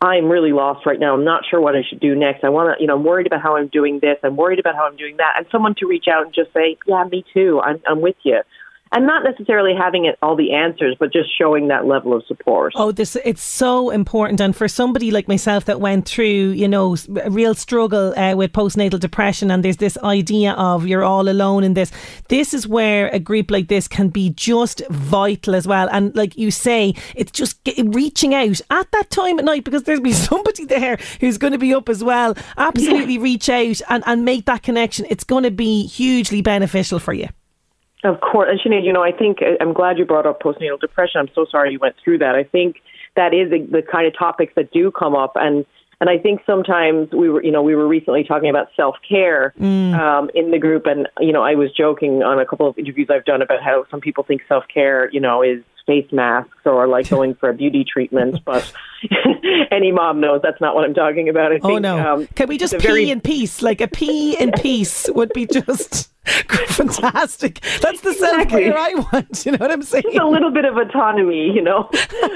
"I'm 0.01 0.29
really 0.29 0.51
lost 0.51 0.85
right 0.85 0.99
now. 0.99 1.13
I'm 1.13 1.23
not 1.23 1.45
sure 1.49 1.59
what 1.59 1.75
I 1.75 1.83
should 1.87 1.99
do 1.99 2.15
next. 2.15 2.43
I 2.43 2.49
want 2.49 2.77
to, 2.77 2.81
you 2.81 2.87
know, 2.87 2.95
I'm 2.95 3.03
worried 3.03 3.27
about 3.27 3.41
how 3.41 3.55
I'm 3.55 3.67
doing 3.67 3.99
this. 3.99 4.17
I'm 4.23 4.35
worried 4.35 4.59
about 4.59 4.75
how 4.75 4.85
I'm 4.85 4.95
doing 4.95 5.17
that." 5.17 5.33
And 5.37 5.45
someone 5.51 5.75
to 5.75 5.87
reach 5.87 6.07
out 6.07 6.25
and 6.25 6.33
just 6.33 6.53
say, 6.53 6.77
"Yeah, 6.85 7.03
me 7.05 7.23
too. 7.33 7.61
I'm 7.61 7.81
I'm 7.87 8.01
with 8.01 8.17
you." 8.23 8.41
And 8.91 9.07
not 9.07 9.23
necessarily 9.23 9.73
having 9.75 10.05
it 10.05 10.17
all 10.21 10.35
the 10.35 10.53
answers, 10.53 10.95
but 10.99 11.11
just 11.11 11.27
showing 11.37 11.67
that 11.67 11.85
level 11.85 12.13
of 12.13 12.23
support. 12.27 12.73
Oh, 12.75 12.91
this 12.91 13.17
it's 13.25 13.43
so 13.43 13.89
important, 13.89 14.39
and 14.39 14.55
for 14.55 14.67
somebody 14.67 15.11
like 15.11 15.27
myself 15.27 15.65
that 15.65 15.81
went 15.81 16.07
through, 16.07 16.51
you 16.51 16.67
know, 16.67 16.93
s- 16.93 17.07
a 17.23 17.29
real 17.29 17.55
struggle 17.55 18.17
uh, 18.17 18.35
with 18.35 18.53
postnatal 18.53 18.99
depression, 18.99 19.49
and 19.51 19.65
there's 19.65 19.77
this 19.77 19.97
idea 20.03 20.53
of 20.53 20.85
you're 20.87 21.03
all 21.03 21.27
alone 21.27 21.63
in 21.63 21.73
this. 21.73 21.91
This 22.29 22.53
is 22.53 22.67
where 22.67 23.09
a 23.09 23.19
group 23.19 23.49
like 23.51 23.67
this 23.67 23.87
can 23.87 24.09
be 24.09 24.29
just 24.29 24.81
vital 24.89 25.55
as 25.55 25.67
well. 25.67 25.89
And 25.91 26.15
like 26.15 26.37
you 26.37 26.51
say, 26.51 26.93
it's 27.15 27.31
just 27.31 27.61
get, 27.63 27.75
reaching 27.87 28.33
out 28.35 28.61
at 28.69 28.91
that 28.91 29.09
time 29.09 29.39
at 29.39 29.45
night 29.45 29.63
because 29.63 29.83
there's 29.83 29.99
be 29.99 30.13
somebody 30.29 30.63
there 30.63 30.97
who's 31.19 31.37
going 31.39 31.53
to 31.53 31.59
be 31.59 31.73
up 31.73 31.89
as 31.89 32.03
well. 32.03 32.35
Absolutely, 32.55 33.17
reach 33.17 33.49
out 33.49 33.81
and 33.89 34.03
and 34.05 34.23
make 34.23 34.45
that 34.45 34.61
connection. 34.63 35.05
It's 35.09 35.23
going 35.23 35.43
to 35.43 35.51
be 35.51 35.87
hugely 35.87 36.41
beneficial 36.41 36.99
for 36.99 37.11
you. 37.13 37.27
Of 38.05 38.21
course, 38.21 38.49
and 38.51 38.59
Sinead, 38.59 38.85
you 38.85 38.93
know, 38.93 39.03
I 39.03 39.11
think 39.11 39.41
uh, 39.41 39.55
I'm 39.59 39.73
glad 39.73 39.97
you 39.97 40.05
brought 40.05 40.27
up 40.27 40.39
postnatal 40.39 40.79
depression. 40.79 41.19
I'm 41.19 41.29
so 41.33 41.47
sorry 41.49 41.71
you 41.71 41.79
went 41.79 41.95
through 42.03 42.19
that. 42.19 42.35
I 42.35 42.43
think 42.43 42.77
that 43.15 43.33
is 43.33 43.49
the, 43.49 43.65
the 43.65 43.81
kind 43.81 44.05
of 44.05 44.15
topics 44.15 44.53
that 44.55 44.71
do 44.71 44.91
come 44.91 45.15
up, 45.15 45.31
and 45.35 45.65
and 45.99 46.07
I 46.07 46.19
think 46.19 46.41
sometimes 46.45 47.11
we 47.11 47.29
were, 47.29 47.43
you 47.43 47.51
know, 47.51 47.63
we 47.63 47.73
were 47.73 47.87
recently 47.87 48.23
talking 48.23 48.49
about 48.49 48.67
self 48.75 48.97
care 49.07 49.55
um, 49.95 50.29
in 50.35 50.51
the 50.51 50.59
group, 50.59 50.85
and 50.85 51.07
you 51.19 51.33
know, 51.33 51.41
I 51.41 51.55
was 51.55 51.71
joking 51.71 52.21
on 52.21 52.39
a 52.39 52.45
couple 52.45 52.67
of 52.67 52.77
interviews 52.77 53.07
I've 53.09 53.25
done 53.25 53.41
about 53.41 53.63
how 53.63 53.85
some 53.89 54.01
people 54.01 54.23
think 54.23 54.43
self 54.47 54.65
care, 54.71 55.09
you 55.11 55.19
know, 55.19 55.41
is 55.41 55.63
face 55.85 56.11
masks 56.11 56.57
or 56.65 56.87
like 56.87 57.09
going 57.15 57.35
for 57.35 57.49
a 57.49 57.53
beauty 57.53 57.83
treatment, 57.83 58.43
but 58.45 58.71
any 59.71 59.91
mom 59.91 60.19
knows 60.19 60.41
that's 60.43 60.61
not 60.61 60.75
what 60.75 60.83
I'm 60.83 60.93
talking 60.93 61.29
about. 61.29 61.51
I 61.51 61.59
oh 61.61 61.67
think, 61.67 61.81
no! 61.81 62.13
um, 62.13 62.27
Can 62.35 62.47
we 62.47 62.57
just 62.57 62.73
pee 62.77 62.87
very- 62.87 63.09
in 63.09 63.21
peace? 63.21 63.61
Like 63.61 63.81
a 63.81 63.87
pee 63.87 64.37
in 64.39 64.51
peace 64.53 65.07
would 65.13 65.31
be 65.33 65.45
just 65.45 66.11
fantastic. 66.25 67.61
That's 67.81 68.01
the 68.01 68.13
self 68.13 68.47
care 68.47 68.75
I 68.77 68.93
want. 69.11 69.45
You 69.45 69.51
know 69.53 69.57
what 69.59 69.71
I'm 69.71 69.83
saying? 69.83 70.03
Just 70.05 70.17
a 70.17 70.27
little 70.27 70.51
bit 70.51 70.65
of 70.65 70.75
autonomy, 70.77 71.51
you 71.51 71.61
know, 71.61 71.89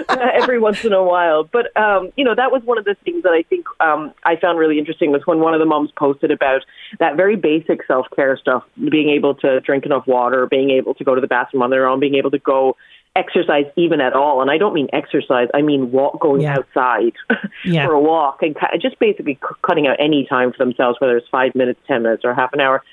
every 0.09 0.59
once 0.59 0.85
in 0.85 0.93
a 0.93 1.03
while. 1.03 1.43
But 1.43 1.75
um, 1.75 2.11
you 2.15 2.23
know, 2.23 2.35
that 2.35 2.51
was 2.51 2.61
one 2.63 2.77
of 2.77 2.85
the 2.85 2.95
things 3.03 3.23
that 3.23 3.31
I 3.31 3.43
think 3.43 3.65
um, 3.79 4.13
I 4.23 4.35
found 4.35 4.59
really 4.59 4.77
interesting 4.77 5.11
was 5.11 5.21
when 5.25 5.39
one 5.39 5.53
of 5.53 5.59
the 5.59 5.65
moms 5.65 5.91
posted 5.97 6.29
about 6.31 6.61
that 6.99 7.15
very 7.15 7.35
basic 7.35 7.85
self 7.87 8.05
care 8.15 8.37
stuff, 8.37 8.63
being 8.91 9.09
able 9.09 9.33
to 9.35 9.59
drink 9.61 9.85
enough 9.85 10.05
water, 10.05 10.45
being 10.45 10.69
able 10.69 10.93
to 10.95 11.03
go 11.03 11.15
to 11.15 11.21
the 11.21 11.27
bathroom 11.27 11.63
on 11.63 11.69
their 11.71 11.87
own, 11.87 11.99
being 11.99 12.15
able 12.15 12.31
to 12.31 12.39
go 12.39 12.77
exercise 13.15 13.65
even 13.75 14.01
at 14.01 14.13
all. 14.13 14.41
And 14.41 14.49
I 14.51 14.57
don't 14.57 14.73
mean 14.73 14.87
exercise; 14.93 15.47
I 15.53 15.61
mean 15.61 15.91
walk, 15.91 16.19
going 16.19 16.41
Yeah. 16.41 16.57
outside 16.57 17.13
Yeah. 17.65 17.85
for 17.87 17.93
a 17.93 17.99
walk 17.99 18.41
and 18.41 18.55
just 18.81 18.99
basically 18.99 19.35
c- 19.35 19.55
cutting 19.61 19.87
out 19.87 19.97
any 19.99 20.25
time 20.25 20.51
for 20.51 20.57
themselves, 20.57 20.99
whether 20.99 21.17
it's 21.17 21.27
five 21.29 21.55
minutes, 21.55 21.79
ten 21.87 22.03
minutes, 22.03 22.23
or 22.25 22.33
half 22.33 22.53
an 22.53 22.59
hour 22.61 22.83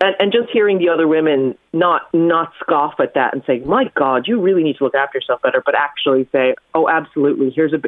and, 0.00 0.16
and 0.18 0.32
just 0.32 0.48
hearing 0.50 0.78
the 0.78 0.88
other 0.88 1.06
women 1.06 1.56
not 1.72 2.02
not 2.14 2.52
scoff 2.60 2.94
at 3.00 3.14
that 3.14 3.34
and 3.34 3.42
say, 3.46 3.60
"My 3.60 3.90
God, 3.94 4.26
you 4.26 4.40
really 4.40 4.62
need 4.62 4.76
to 4.78 4.84
look 4.84 4.94
after 4.94 5.18
yourself 5.18 5.42
better," 5.42 5.62
but 5.64 5.74
actually 5.74 6.26
say, 6.32 6.54
"Oh, 6.74 6.88
absolutely. 6.88 7.50
Here's 7.50 7.72
a 7.72 7.78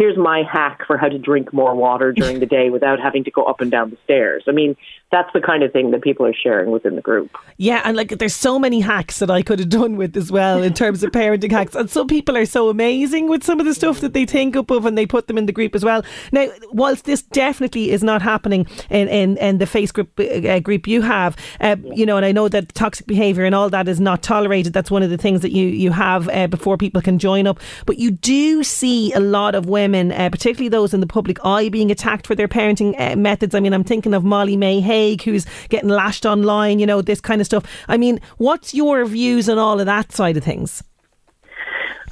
here's 0.00 0.16
my 0.16 0.42
hack 0.42 0.86
for 0.86 0.96
how 0.96 1.08
to 1.08 1.18
drink 1.18 1.52
more 1.52 1.74
water 1.74 2.10
during 2.10 2.40
the 2.40 2.46
day 2.46 2.70
without 2.70 2.98
having 2.98 3.22
to 3.24 3.30
go 3.30 3.42
up 3.42 3.60
and 3.60 3.70
down 3.70 3.90
the 3.90 3.98
stairs." 4.04 4.44
I 4.48 4.52
mean, 4.52 4.74
that's 5.10 5.32
the 5.32 5.40
kind 5.40 5.62
of 5.62 5.72
thing 5.72 5.90
that 5.90 6.02
people 6.02 6.24
are 6.24 6.32
sharing 6.32 6.70
within 6.70 6.94
the 6.94 7.02
group. 7.02 7.36
Yeah, 7.56 7.82
and 7.84 7.96
like 7.96 8.10
there's 8.18 8.34
so 8.34 8.58
many 8.58 8.80
hacks 8.80 9.18
that 9.18 9.30
I 9.30 9.42
could 9.42 9.58
have 9.58 9.68
done 9.68 9.96
with 9.96 10.16
as 10.16 10.30
well 10.30 10.62
in 10.62 10.72
terms 10.72 11.02
of 11.02 11.10
parenting 11.10 11.50
hacks. 11.50 11.74
And 11.74 11.90
some 11.90 12.06
people 12.06 12.36
are 12.36 12.46
so 12.46 12.68
amazing 12.70 13.28
with 13.28 13.42
some 13.42 13.60
of 13.60 13.66
the 13.66 13.74
stuff 13.74 14.00
that 14.00 14.14
they 14.14 14.24
think 14.24 14.56
up 14.56 14.70
of 14.70 14.86
and 14.86 14.96
they 14.96 15.06
put 15.06 15.26
them 15.26 15.36
in 15.36 15.46
the 15.46 15.52
group 15.52 15.74
as 15.74 15.84
well. 15.84 16.02
Now, 16.32 16.46
whilst 16.70 17.04
this 17.04 17.22
definitely 17.22 17.90
is 17.90 18.02
not 18.04 18.22
happening 18.22 18.66
in, 18.88 19.08
in, 19.08 19.36
in 19.38 19.58
the 19.58 19.66
face 19.66 19.90
group 19.90 20.18
uh, 20.18 20.60
group 20.60 20.86
you 20.86 21.02
have, 21.02 21.36
uh, 21.60 21.76
you 21.82 22.06
know, 22.06 22.16
and 22.16 22.24
I 22.24 22.32
know 22.32 22.48
that 22.48 22.74
toxic 22.74 23.06
behaviour 23.06 23.44
and 23.44 23.54
all 23.54 23.68
that 23.70 23.88
is 23.88 24.00
not 24.00 24.22
tolerated. 24.22 24.72
That's 24.72 24.90
one 24.90 25.02
of 25.02 25.10
the 25.10 25.18
things 25.18 25.42
that 25.42 25.50
you, 25.52 25.66
you 25.66 25.90
have 25.90 26.28
uh, 26.28 26.46
before 26.46 26.76
people 26.76 27.02
can 27.02 27.18
join 27.18 27.46
up. 27.46 27.58
But 27.84 27.98
you 27.98 28.12
do 28.12 28.62
see 28.62 29.12
a 29.12 29.20
lot 29.20 29.54
of 29.56 29.66
women, 29.66 29.89
uh, 29.94 30.30
particularly 30.30 30.68
those 30.68 30.94
in 30.94 31.00
the 31.00 31.06
public 31.06 31.38
eye, 31.44 31.68
being 31.68 31.90
attacked 31.90 32.26
for 32.26 32.34
their 32.34 32.48
parenting 32.48 32.98
uh, 33.00 33.16
methods. 33.16 33.54
I 33.54 33.60
mean, 33.60 33.72
I'm 33.72 33.84
thinking 33.84 34.14
of 34.14 34.24
Molly-Mae 34.24 34.80
Hague, 34.80 35.22
who's 35.22 35.46
getting 35.68 35.88
lashed 35.88 36.26
online, 36.26 36.78
you 36.78 36.86
know, 36.86 37.02
this 37.02 37.20
kind 37.20 37.40
of 37.40 37.46
stuff. 37.46 37.64
I 37.88 37.96
mean, 37.96 38.20
what's 38.38 38.74
your 38.74 39.04
views 39.04 39.48
on 39.48 39.58
all 39.58 39.80
of 39.80 39.86
that 39.86 40.12
side 40.12 40.36
of 40.36 40.44
things? 40.44 40.82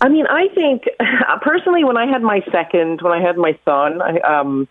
I 0.00 0.08
mean, 0.08 0.26
I 0.26 0.48
think 0.54 0.84
personally, 1.42 1.84
when 1.84 1.96
I 1.96 2.06
had 2.06 2.22
my 2.22 2.40
second, 2.52 3.02
when 3.02 3.12
I 3.12 3.20
had 3.20 3.36
my 3.36 3.58
son, 3.64 4.00
I, 4.00 4.18
um, 4.20 4.68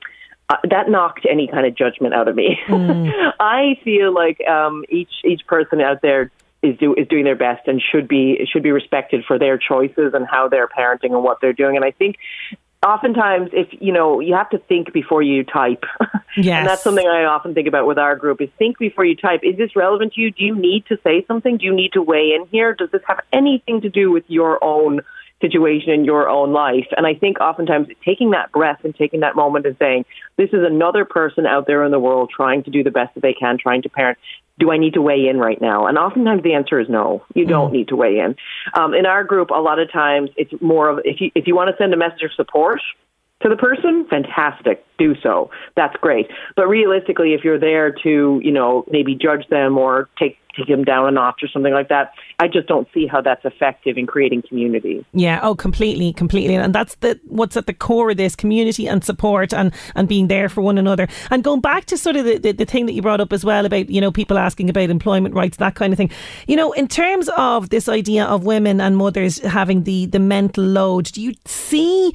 uh, 0.49 0.55
that 0.69 0.89
knocked 0.89 1.25
any 1.29 1.47
kind 1.47 1.65
of 1.65 1.75
judgment 1.75 2.13
out 2.13 2.27
of 2.27 2.35
me. 2.35 2.57
I 2.69 3.77
feel 3.83 4.13
like 4.13 4.39
um, 4.47 4.85
each 4.89 5.11
each 5.25 5.45
person 5.45 5.81
out 5.81 6.01
there 6.01 6.31
is 6.63 6.77
do 6.77 6.93
is 6.93 7.07
doing 7.07 7.25
their 7.25 7.35
best 7.35 7.67
and 7.67 7.81
should 7.81 8.07
be 8.07 8.47
should 8.51 8.63
be 8.63 8.71
respected 8.71 9.25
for 9.25 9.37
their 9.37 9.57
choices 9.57 10.13
and 10.13 10.25
how 10.25 10.47
they're 10.47 10.67
parenting 10.67 11.11
and 11.11 11.23
what 11.23 11.41
they're 11.41 11.53
doing. 11.53 11.75
And 11.75 11.83
I 11.83 11.91
think 11.91 12.17
oftentimes 12.85 13.49
if 13.53 13.67
you 13.81 13.91
know 13.91 14.19
you 14.19 14.35
have 14.35 14.49
to 14.49 14.59
think 14.59 14.93
before 14.93 15.21
you 15.21 15.43
type. 15.43 15.83
Yes. 16.35 16.47
and 16.59 16.67
that's 16.67 16.83
something 16.83 17.07
i 17.07 17.23
often 17.23 17.53
think 17.53 17.67
about 17.67 17.87
with 17.87 17.97
our 17.97 18.15
group 18.15 18.41
is 18.41 18.49
think 18.57 18.77
before 18.77 19.05
you 19.05 19.15
type. 19.15 19.41
Is 19.43 19.57
this 19.57 19.75
relevant 19.75 20.13
to 20.13 20.21
you? 20.21 20.31
Do 20.31 20.43
you 20.43 20.55
need 20.55 20.85
to 20.87 20.97
say 21.03 21.25
something? 21.27 21.57
Do 21.57 21.65
you 21.65 21.73
need 21.73 21.93
to 21.93 22.01
weigh 22.01 22.33
in 22.33 22.45
here? 22.51 22.73
Does 22.73 22.91
this 22.91 23.01
have 23.07 23.21
anything 23.33 23.81
to 23.81 23.89
do 23.89 24.11
with 24.11 24.23
your 24.27 24.63
own 24.63 25.01
situation 25.41 25.91
in 25.91 26.03
your 26.03 26.27
own 26.27 26.51
life 26.51 26.87
and 26.95 27.05
i 27.05 27.13
think 27.13 27.39
oftentimes 27.39 27.87
taking 28.03 28.31
that 28.31 28.51
breath 28.51 28.79
and 28.83 28.95
taking 28.95 29.19
that 29.19 29.35
moment 29.35 29.65
and 29.65 29.75
saying 29.77 30.03
this 30.37 30.49
is 30.49 30.65
another 30.65 31.05
person 31.05 31.45
out 31.45 31.67
there 31.67 31.83
in 31.83 31.91
the 31.91 31.99
world 31.99 32.31
trying 32.35 32.63
to 32.63 32.71
do 32.71 32.83
the 32.83 32.91
best 32.91 33.13
that 33.13 33.21
they 33.21 33.33
can 33.33 33.57
trying 33.57 33.81
to 33.81 33.89
parent 33.89 34.17
do 34.59 34.71
I 34.71 34.77
need 34.77 34.93
to 34.95 35.01
weigh 35.01 35.27
in 35.27 35.37
right 35.37 35.59
now? 35.61 35.85
And 35.85 35.97
oftentimes 35.97 36.43
the 36.43 36.53
answer 36.53 36.79
is 36.79 36.89
no. 36.89 37.23
You 37.35 37.45
don't 37.45 37.71
need 37.71 37.89
to 37.89 37.95
weigh 37.95 38.19
in. 38.19 38.35
Um, 38.73 38.93
in 38.93 39.05
our 39.05 39.23
group, 39.23 39.51
a 39.51 39.61
lot 39.61 39.79
of 39.79 39.91
times 39.91 40.31
it's 40.35 40.51
more 40.61 40.89
of 40.89 40.99
if 41.05 41.21
you 41.21 41.31
if 41.35 41.47
you 41.47 41.55
want 41.55 41.69
to 41.69 41.77
send 41.77 41.93
a 41.93 41.97
message 41.97 42.23
of 42.23 42.31
support 42.33 42.81
to 43.41 43.49
the 43.49 43.55
person, 43.55 44.07
fantastic, 44.09 44.83
do 44.97 45.15
so. 45.21 45.51
That's 45.75 45.95
great. 45.97 46.27
But 46.55 46.67
realistically, 46.67 47.33
if 47.33 47.43
you're 47.43 47.59
there 47.59 47.91
to 48.03 48.41
you 48.43 48.51
know 48.51 48.85
maybe 48.89 49.13
judge 49.13 49.47
them 49.49 49.77
or 49.77 50.09
take 50.17 50.39
take 50.57 50.67
them 50.67 50.83
down 50.83 51.07
a 51.07 51.11
notch 51.11 51.41
or 51.43 51.47
something 51.47 51.73
like 51.73 51.89
that, 51.89 52.13
I 52.39 52.47
just 52.47 52.67
don't 52.67 52.87
see 52.93 53.07
how 53.07 53.21
that's 53.21 53.45
effective 53.45 53.97
in 53.97 54.07
creating 54.07 54.43
community. 54.47 55.05
Yeah, 55.13 55.39
oh, 55.43 55.55
completely, 55.55 56.13
completely, 56.13 56.55
and 56.55 56.73
that's 56.73 56.95
the 56.95 57.19
what's 57.27 57.55
at 57.57 57.67
the 57.67 57.73
core 57.73 58.11
of 58.11 58.17
this 58.17 58.35
community 58.35 58.87
and 58.87 59.03
support 59.03 59.53
and 59.53 59.73
and 59.95 60.07
being 60.07 60.27
there 60.27 60.49
for 60.49 60.61
one 60.61 60.77
another. 60.77 61.07
And 61.29 61.43
going 61.43 61.61
back 61.61 61.85
to 61.85 61.97
sort 61.97 62.15
of 62.15 62.25
the, 62.25 62.37
the, 62.37 62.51
the 62.51 62.65
thing 62.65 62.85
that 62.87 62.93
you 62.93 63.01
brought 63.01 63.21
up 63.21 63.33
as 63.33 63.45
well 63.45 63.65
about 63.65 63.89
you 63.89 64.01
know 64.01 64.11
people 64.11 64.37
asking 64.37 64.69
about 64.69 64.89
employment 64.89 65.35
rights, 65.35 65.57
that 65.57 65.75
kind 65.75 65.93
of 65.93 65.97
thing. 65.97 66.11
You 66.47 66.55
know, 66.55 66.71
in 66.73 66.87
terms 66.87 67.29
of 67.37 67.69
this 67.69 67.87
idea 67.87 68.25
of 68.25 68.43
women 68.45 68.81
and 68.81 68.97
mothers 68.97 69.39
having 69.39 69.83
the 69.83 70.07
the 70.07 70.19
mental 70.19 70.63
load, 70.63 71.05
do 71.05 71.21
you 71.21 71.33
see? 71.45 72.13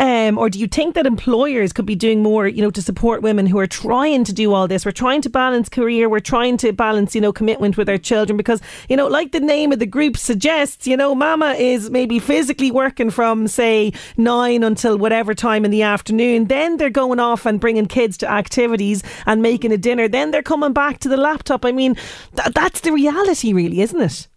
Um, 0.00 0.38
or 0.38 0.48
do 0.48 0.58
you 0.58 0.66
think 0.66 0.94
that 0.94 1.04
employers 1.04 1.74
could 1.74 1.84
be 1.84 1.94
doing 1.94 2.22
more, 2.22 2.48
you 2.48 2.62
know, 2.62 2.70
to 2.70 2.80
support 2.80 3.20
women 3.20 3.44
who 3.46 3.58
are 3.58 3.66
trying 3.66 4.24
to 4.24 4.32
do 4.32 4.54
all 4.54 4.66
this? 4.66 4.86
We're 4.86 4.92
trying 4.92 5.20
to 5.20 5.28
balance 5.28 5.68
career, 5.68 6.08
we're 6.08 6.20
trying 6.20 6.56
to 6.58 6.72
balance, 6.72 7.14
you 7.14 7.20
know, 7.20 7.34
commitment 7.34 7.76
with 7.76 7.86
our 7.86 7.98
children 7.98 8.38
because, 8.38 8.62
you 8.88 8.96
know, 8.96 9.06
like 9.08 9.32
the 9.32 9.40
name 9.40 9.72
of 9.72 9.78
the 9.78 9.84
group 9.84 10.16
suggests, 10.16 10.86
you 10.86 10.96
know, 10.96 11.14
mama 11.14 11.50
is 11.58 11.90
maybe 11.90 12.18
physically 12.18 12.70
working 12.70 13.10
from, 13.10 13.46
say, 13.46 13.92
nine 14.16 14.64
until 14.64 14.96
whatever 14.96 15.34
time 15.34 15.66
in 15.66 15.70
the 15.70 15.82
afternoon. 15.82 16.46
Then 16.46 16.78
they're 16.78 16.88
going 16.88 17.20
off 17.20 17.44
and 17.44 17.60
bringing 17.60 17.84
kids 17.84 18.16
to 18.18 18.30
activities 18.30 19.02
and 19.26 19.42
making 19.42 19.70
a 19.70 19.76
dinner. 19.76 20.08
Then 20.08 20.30
they're 20.30 20.42
coming 20.42 20.72
back 20.72 21.00
to 21.00 21.10
the 21.10 21.18
laptop. 21.18 21.66
I 21.66 21.72
mean, 21.72 21.96
th- 22.36 22.54
that's 22.54 22.80
the 22.80 22.92
reality, 22.92 23.52
really, 23.52 23.82
isn't 23.82 24.00
it? 24.00 24.29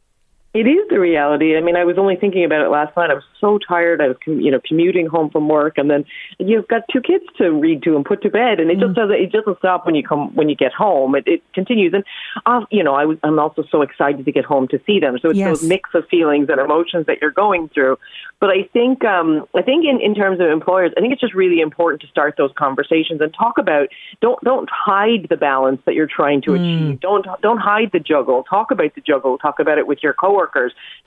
It 0.53 0.67
is 0.67 0.88
the 0.91 1.00
reality. 1.00 1.57
I 1.57 1.62
mean, 1.62 1.75
I 1.75 1.83
was 1.83 1.98
only 1.98 2.15
thinking 2.15 2.45
about 2.45 2.63
it 2.63 2.69
last 2.69 2.95
night. 2.95 3.10
I 3.10 3.15
was 3.15 3.24
so 3.41 3.57
tired. 3.57 4.01
I 4.01 4.10
was, 4.10 4.17
com- 4.24 4.39
you 4.39 4.51
know, 4.51 4.62
commuting 4.63 5.07
home 5.07 5.31
from 5.31 5.50
work, 5.50 5.79
and 5.79 5.89
then 5.89 6.05
you've 6.38 6.67
got 6.67 6.83
two 6.93 7.01
kids 7.01 7.24
to 7.39 7.51
read 7.51 7.81
to 7.83 7.95
and 7.95 8.05
put 8.05 8.22
to 8.22 8.29
bed, 8.29 8.60
and 8.60 8.69
it 8.69 8.77
just 8.77 8.93
doesn't. 8.93 9.15
It 9.15 9.31
doesn't 9.31 9.57
stop 9.57 9.88
when 9.88 9.95
you 9.95 10.03
come 10.03 10.33
when 10.36 10.50
you 10.50 10.55
get 10.55 10.72
home. 10.72 11.15
It, 11.15 11.24
it 11.27 11.41
continues, 11.55 11.93
and 11.95 12.03
uh, 12.45 12.65
you 12.69 12.83
know, 12.83 12.93
I 12.93 13.05
was. 13.05 13.17
I'm 13.24 13.39
also 13.39 13.63
so 13.72 13.81
excited 13.81 14.25
to 14.25 14.31
get 14.31 14.45
home 14.45 14.67
to 14.67 14.79
see 14.86 15.00
them. 15.00 15.17
So 15.24 15.31
it's 15.31 15.39
Yes. 15.39 15.60
those 15.60 15.67
mix 15.67 15.89
of 15.95 16.07
feelings 16.07 16.48
and 16.50 16.60
emotions 16.60 17.07
that 17.07 17.17
you're 17.19 17.31
going 17.31 17.69
through. 17.69 17.98
But 18.39 18.51
I 18.51 18.69
think, 18.74 19.03
um, 19.05 19.48
I 19.55 19.63
think 19.63 19.86
in, 19.86 20.00
in 20.01 20.13
terms 20.13 20.39
of 20.39 20.48
employers, 20.48 20.91
I 20.95 21.01
think 21.01 21.13
it's 21.13 21.22
just 21.22 21.33
really 21.33 21.62
important 21.62 22.01
to 22.01 22.07
start 22.10 22.36
those 22.38 22.51
conversations 22.55 23.22
and 23.22 23.33
talk 23.33 23.57
about. 23.57 23.88
Don't 24.22 24.39
don't 24.43 24.69
hide 24.72 25.25
the 25.31 25.38
balance 25.38 25.81
that 25.86 25.95
you're 25.95 26.05
trying 26.05 26.43
to 26.43 26.53
achieve. 26.53 27.00
Don't 27.00 27.25
don't 27.41 27.57
hide 27.57 27.89
the 27.91 28.00
juggle. 28.00 28.43
Talk 28.43 28.69
about 28.69 28.93
the 28.93 29.01
juggle. 29.01 29.39
Talk 29.39 29.57
about 29.57 29.79
it 29.79 29.88
with 29.88 30.03
your 30.03 30.13
coworkers. 30.13 30.42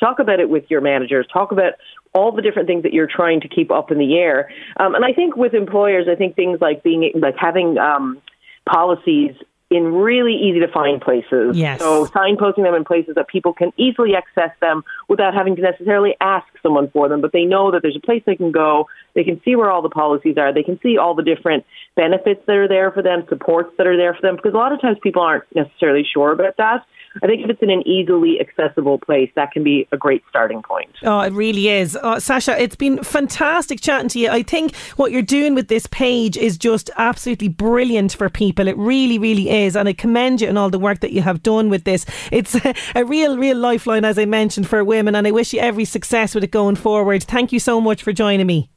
Talk 0.01 0.19
about 0.19 0.41
it 0.41 0.49
with 0.49 0.65
your 0.71 0.81
managers. 0.81 1.27
Talk 1.33 1.53
about 1.53 1.75
all 2.13 2.33
the 2.33 2.43
different 2.43 2.67
things 2.67 2.83
that 2.83 2.93
you're 2.93 3.09
trying 3.09 3.41
to 3.43 3.49
keep 3.49 3.71
up 3.71 3.91
in 3.91 3.99
the 3.99 4.17
air. 4.17 4.51
Um, 4.79 4.95
and 4.95 5.05
I 5.05 5.13
think 5.13 5.37
with 5.37 5.55
employers, 5.55 6.07
I 6.11 6.15
think 6.15 6.35
things 6.35 6.61
like 6.61 6.83
being 6.83 7.13
like 7.15 7.37
having 7.39 7.79
um, 7.79 8.23
policies 8.69 9.35
in 9.69 9.93
really 9.93 10.35
easy 10.35 10.61
to 10.61 10.69
find 10.69 11.01
places. 11.01 11.57
Yes. 11.57 11.81
So 11.81 12.07
signposting 12.07 12.63
them 12.63 12.75
in 12.75 12.85
places 12.85 13.17
that 13.17 13.27
people 13.27 13.53
can 13.53 13.73
easily 13.77 14.15
access 14.15 14.51
them 14.61 14.85
without 15.09 15.35
having 15.35 15.57
to 15.57 15.63
necessarily 15.63 16.15
ask 16.21 16.47
someone 16.63 16.89
for 16.91 17.09
them, 17.09 17.21
but 17.21 17.33
they 17.33 17.45
know 17.45 17.73
that 17.73 17.83
there's 17.83 17.97
a 17.97 18.07
place 18.07 18.23
they 18.27 18.37
can 18.37 18.53
go. 18.53 18.89
They 19.15 19.25
can 19.25 19.41
see 19.45 19.57
where 19.57 19.71
all 19.71 19.83
the 19.83 19.91
policies 19.91 20.37
are. 20.39 20.55
They 20.55 20.63
can 20.63 20.79
see 20.83 20.99
all 20.99 21.15
the 21.15 21.25
different 21.25 21.65
benefits 21.97 22.43
that 22.47 22.55
are 22.55 22.69
there 22.69 22.93
for 22.93 23.03
them, 23.03 23.25
supports 23.29 23.73
that 23.77 23.89
are 23.89 23.97
there 23.97 24.15
for 24.15 24.23
them, 24.23 24.37
because 24.37 24.55
a 24.55 24.57
lot 24.57 24.73
of 24.73 24.81
times 24.81 24.99
people 25.03 25.23
aren't 25.23 25.45
necessarily 25.55 26.07
sure 26.15 26.31
about 26.31 26.57
that. 26.59 26.87
I 27.23 27.27
think 27.27 27.43
if 27.45 27.51
it's 27.51 27.63
in 27.63 27.71
an 27.71 27.87
easily 27.87 28.41
accessible 28.41 28.99
place, 28.99 29.31
that 29.37 29.53
can 29.53 29.63
be 29.63 29.89
a 29.93 29.97
great 29.97 30.23
starting 30.29 30.63
point. 30.63 30.91
Oh, 31.03 31.21
it 31.21 31.33
really 31.33 31.69
is. 31.69 31.99
Oh, 32.03 32.19
Sasha, 32.19 32.61
it's 32.61 32.77
been 32.77 33.03
fantastic 33.03 33.81
chatting 33.81 34.09
to 34.11 34.19
you. 34.19 34.29
I 34.29 34.43
think 34.43 34.75
what 34.97 35.13
you're 35.13 35.23
doing 35.23 35.55
with 35.55 35.69
this 35.69 35.87
page 35.87 36.37
is 36.37 36.57
just 36.57 36.91
absolutely 36.97 37.49
brilliant 37.49 38.13
for 38.13 38.29
people. 38.29 38.69
It 38.69 38.77
really, 38.77 39.19
really 39.19 39.51
is. 39.51 39.77
And 39.77 39.89
I 39.89 39.93
commend 39.93 40.41
you 40.41 40.49
and 40.49 40.59
all 40.59 40.71
the 40.71 40.79
work 40.79 41.01
that 41.01 41.13
you 41.13 41.23
have 41.23 41.43
done 41.43 41.69
with 41.69 41.85
this. 41.85 42.07
It's 42.31 42.55
a, 42.55 42.75
a 42.95 43.05
real, 43.05 43.39
real 43.39 43.57
lifeline, 43.57 44.05
as 44.05 44.19
I 44.19 44.25
mentioned, 44.25 44.69
for 44.69 44.85
women. 44.85 45.15
And 45.15 45.27
I 45.27 45.31
wish 45.31 45.53
you 45.53 45.61
every 45.61 45.85
success 45.85 46.35
with 46.35 46.45
it 46.45 46.51
going 46.51 46.77
forward. 46.77 47.23
Thank 47.25 47.53
you 47.53 47.61
so 47.61 47.81
much 47.81 48.03
for 48.03 48.13
joining 48.13 48.47
me. 48.47 48.71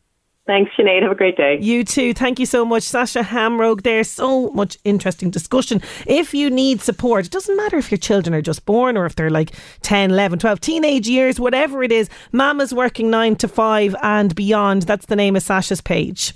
Thanks, 0.50 0.72
Sinead. 0.76 1.04
Have 1.04 1.12
a 1.12 1.16
great 1.16 1.38
day. 1.38 1.60
You 1.62 1.84
too. 1.84 2.12
Thank 2.16 2.40
you 2.40 2.48
so 2.48 2.66
much, 2.66 2.82
Sasha 2.82 3.22
Hamrogue. 3.22 3.84
There's 3.84 4.10
so 4.10 4.50
much 4.50 4.80
interesting 4.84 5.30
discussion. 5.30 5.80
If 6.08 6.34
you 6.34 6.50
need 6.50 6.82
support, 6.82 7.28
it 7.28 7.32
doesn't 7.32 7.56
matter 7.56 7.78
if 7.78 7.92
your 7.92 8.00
children 8.00 8.34
are 8.34 8.42
just 8.42 8.66
born 8.66 8.98
or 8.98 9.06
if 9.06 9.14
they're 9.14 9.30
like 9.30 9.52
10, 9.84 10.10
11, 10.10 10.40
12, 10.40 10.60
teenage 10.60 11.08
years, 11.08 11.40
whatever 11.40 11.84
it 11.84 11.92
is. 11.92 12.10
Mama's 12.32 12.74
working 12.74 13.12
nine 13.12 13.36
to 13.36 13.48
five 13.48 13.96
and 14.02 14.34
beyond. 14.34 14.82
That's 14.84 15.06
the 15.06 15.16
name 15.16 15.36
of 15.36 15.44
Sasha's 15.44 15.82
page. 15.82 16.34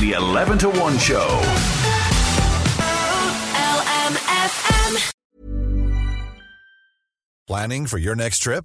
The 0.00 0.14
11 0.16 0.58
to 0.58 0.68
1 0.68 0.98
show. 0.98 1.40
Planning 7.46 7.86
for 7.86 7.98
your 7.98 8.16
next 8.16 8.40
trip? 8.40 8.64